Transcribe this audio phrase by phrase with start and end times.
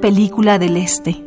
[0.00, 1.24] película del este.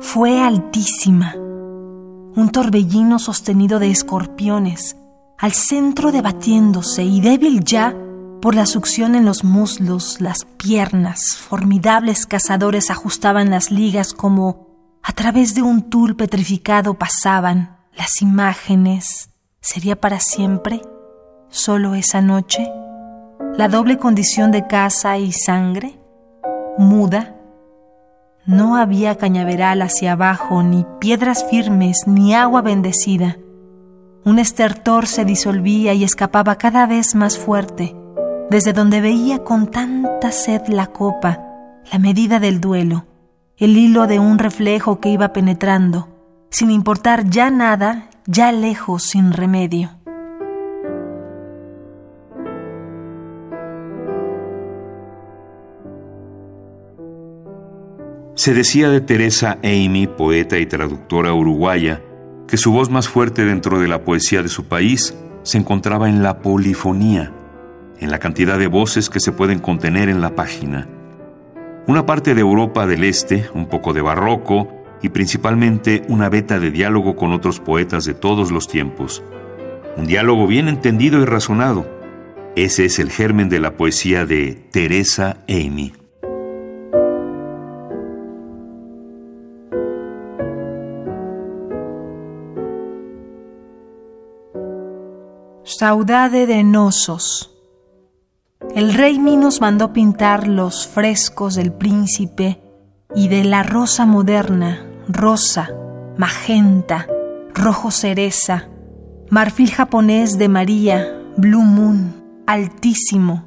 [0.00, 1.34] Fue altísima.
[1.36, 4.96] Un torbellino sostenido de escorpiones,
[5.36, 7.94] al centro debatiéndose y débil ya
[8.40, 14.66] por la succión en los muslos, las piernas, formidables cazadores ajustaban las ligas como
[15.02, 19.28] a través de un tul petrificado pasaban las imágenes.
[19.60, 20.80] ¿Sería para siempre?
[21.50, 22.66] ¿Solo esa noche?
[23.58, 25.98] ¿La doble condición de casa y sangre?
[26.78, 27.37] ¿Muda?
[28.48, 33.36] No había cañaveral hacia abajo, ni piedras firmes, ni agua bendecida.
[34.24, 37.94] Un estertor se disolvía y escapaba cada vez más fuerte
[38.50, 41.44] desde donde veía con tanta sed la copa,
[41.92, 43.04] la medida del duelo,
[43.58, 46.08] el hilo de un reflejo que iba penetrando,
[46.48, 49.97] sin importar ya nada, ya lejos, sin remedio.
[58.38, 62.04] Se decía de Teresa Amy, poeta y traductora uruguaya,
[62.46, 66.22] que su voz más fuerte dentro de la poesía de su país se encontraba en
[66.22, 67.32] la polifonía,
[67.98, 70.86] en la cantidad de voces que se pueden contener en la página.
[71.88, 74.68] Una parte de Europa del Este, un poco de barroco
[75.02, 79.20] y principalmente una beta de diálogo con otros poetas de todos los tiempos.
[79.96, 81.90] Un diálogo bien entendido y razonado.
[82.54, 85.92] Ese es el germen de la poesía de Teresa Amy.
[95.78, 97.54] Saudade de Nosos
[98.74, 102.60] el rey Minos mandó pintar los frescos del príncipe
[103.14, 105.70] y de la rosa moderna, rosa,
[106.16, 107.06] magenta,
[107.54, 108.66] rojo cereza,
[109.30, 113.44] marfil japonés de María, Blue Moon, altísimo,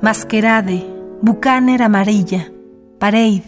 [0.00, 0.88] masquerade,
[1.20, 2.48] bucaner amarilla,
[3.00, 3.42] parade,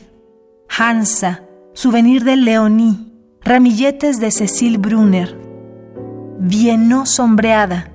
[0.69, 3.13] Hansa, souvenir de Leoní,
[3.43, 5.39] ramilletes de Cecil Brunner,
[6.41, 7.93] Viennot sombreada,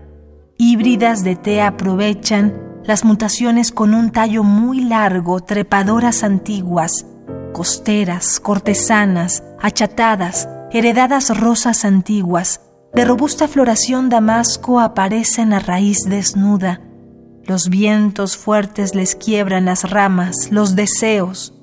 [0.63, 7.05] híbridas de té aprovechan las mutaciones con un tallo muy largo, trepadoras antiguas,
[7.51, 12.61] costeras, cortesanas, achatadas, heredadas rosas antiguas,
[12.93, 16.81] de robusta floración damasco aparecen a raíz desnuda.
[17.43, 21.53] Los vientos fuertes les quiebran las ramas, los deseos.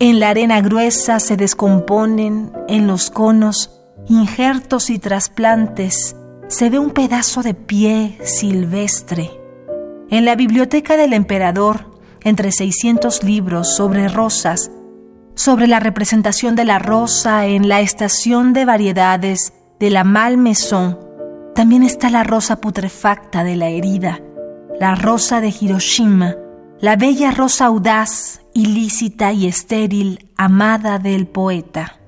[0.00, 3.70] En la arena gruesa se descomponen, en los conos,
[4.08, 6.16] injertos y trasplantes,
[6.52, 9.30] se ve un pedazo de pie silvestre
[10.10, 14.70] en la biblioteca del emperador, entre 600 libros sobre rosas,
[15.34, 21.00] sobre la representación de la rosa en la estación de variedades de la Malmaison,
[21.54, 24.20] también está la rosa putrefacta de la herida,
[24.78, 26.36] la rosa de Hiroshima,
[26.80, 32.01] la bella rosa audaz, ilícita y estéril, amada del poeta.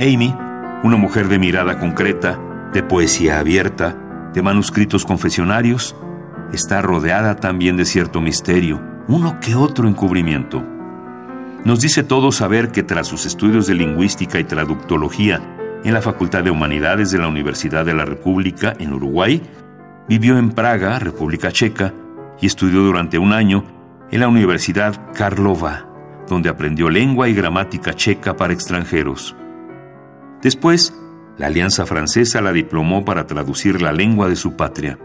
[0.00, 0.34] Amy,
[0.82, 2.38] una mujer de mirada concreta,
[2.72, 3.96] de poesía abierta,
[4.34, 5.94] de manuscritos confesionarios,
[6.52, 10.64] está rodeada también de cierto misterio, uno que otro encubrimiento.
[11.64, 15.40] Nos dice todo saber que tras sus estudios de lingüística y traductología
[15.84, 19.42] en la Facultad de Humanidades de la Universidad de la República en Uruguay,
[20.08, 21.94] vivió en Praga, República Checa,
[22.40, 23.64] y estudió durante un año
[24.10, 25.86] en la Universidad Karlova,
[26.28, 29.36] donde aprendió lengua y gramática checa para extranjeros.
[30.44, 30.92] Después,
[31.38, 34.98] la Alianza Francesa la diplomó para traducir la lengua de su patria.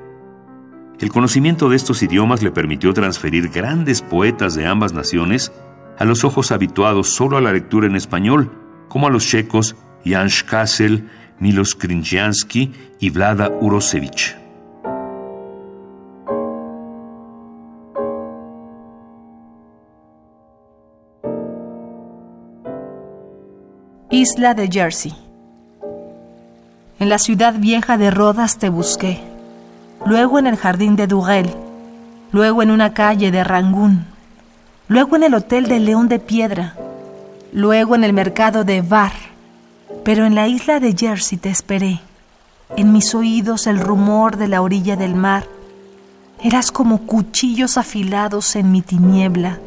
[1.00, 5.54] El conocimiento de estos idiomas le permitió transferir grandes poetas de ambas naciones
[5.98, 8.52] a los ojos habituados solo a la lectura en español,
[8.90, 14.36] como a los checos Jan Kassel, Milos Krinjiansky y Vlada Urosevich.
[24.12, 25.29] Isla de Jersey
[27.00, 29.22] en la ciudad vieja de Rodas te busqué,
[30.06, 31.56] luego en el jardín de Dugel,
[32.34, 34.06] luego en una calle de Rangún,
[34.90, 36.76] luego en el hotel de León de Piedra,
[37.54, 39.14] luego en el mercado de Bar,
[40.04, 42.02] pero en la isla de Jersey te esperé.
[42.76, 45.46] En mis oídos el rumor de la orilla del mar.
[46.44, 49.58] Eras como cuchillos afilados en mi tiniebla.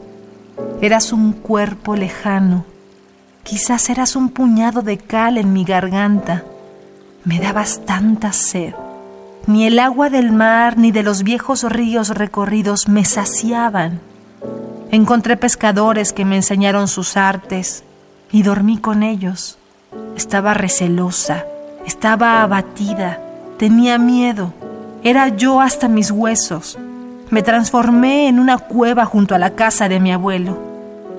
[0.80, 2.64] Eras un cuerpo lejano.
[3.42, 6.44] Quizás eras un puñado de cal en mi garganta
[7.24, 8.74] me dabas tanta sed.
[9.46, 14.00] Ni el agua del mar ni de los viejos ríos recorridos me saciaban.
[14.90, 17.84] Encontré pescadores que me enseñaron sus artes
[18.30, 19.58] y dormí con ellos.
[20.16, 21.44] Estaba recelosa,
[21.86, 23.18] Estaba abatida,
[23.58, 24.52] tenía miedo,
[25.02, 26.78] era yo hasta mis huesos.
[27.30, 30.58] Me transformé en una cueva junto a la casa de mi abuelo,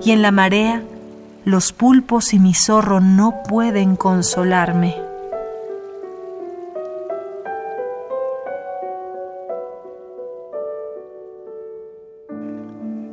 [0.01, 0.81] y en la marea
[1.43, 4.95] los pulpos y mi zorro no pueden consolarme.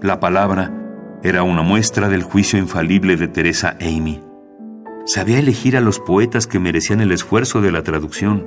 [0.02, 0.73] La palabra
[1.23, 4.23] era una muestra del juicio infalible de Teresa Amy.
[5.05, 8.47] Sabía elegir a los poetas que merecían el esfuerzo de la traducción.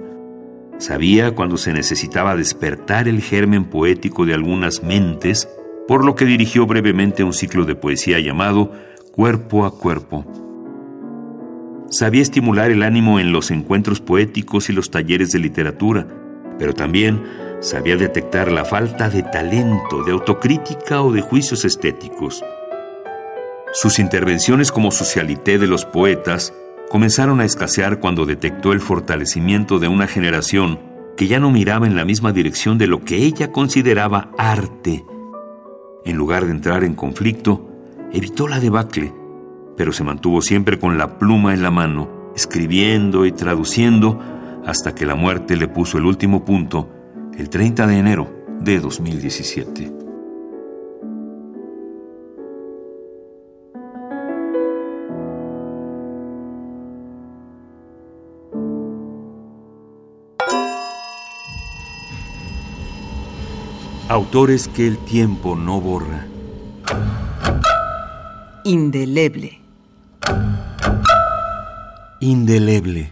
[0.79, 5.47] Sabía cuando se necesitaba despertar el germen poético de algunas mentes,
[5.87, 8.71] por lo que dirigió brevemente un ciclo de poesía llamado
[9.11, 10.25] Cuerpo a Cuerpo.
[11.91, 16.07] Sabía estimular el ánimo en los encuentros poéticos y los talleres de literatura,
[16.57, 17.21] pero también
[17.63, 22.43] sabía detectar la falta de talento, de autocrítica o de juicios estéticos.
[23.71, 26.53] Sus intervenciones como socialité de los poetas
[26.89, 30.77] comenzaron a escasear cuando detectó el fortalecimiento de una generación
[31.15, 35.05] que ya no miraba en la misma dirección de lo que ella consideraba arte.
[36.03, 37.69] En lugar de entrar en conflicto,
[38.11, 39.13] evitó la debacle,
[39.77, 44.19] pero se mantuvo siempre con la pluma en la mano, escribiendo y traduciendo
[44.65, 46.89] hasta que la muerte le puso el último punto
[47.37, 49.91] el 30 de enero de 2017.
[64.09, 66.27] Autores que el tiempo no borra.
[68.63, 69.59] Indeleble.
[72.19, 73.11] Indeleble.